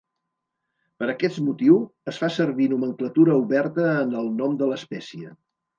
Per 1.03 1.09
aquest 1.13 1.37
motiu, 1.49 1.77
es 2.13 2.19
fa 2.23 2.31
servir 2.39 2.69
nomenclatura 2.75 3.39
oberta 3.47 3.91
en 4.03 4.21
el 4.25 4.37
nom 4.43 4.61
de 4.65 4.73
l'espècie. 4.75 5.37